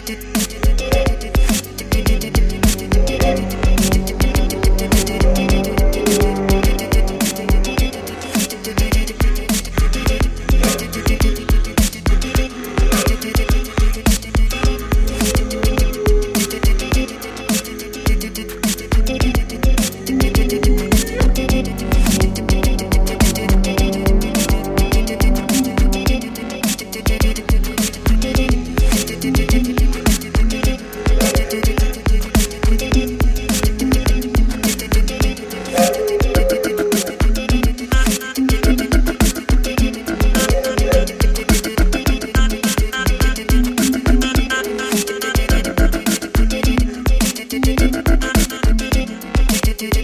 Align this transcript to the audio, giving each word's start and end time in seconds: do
do 0.00 0.39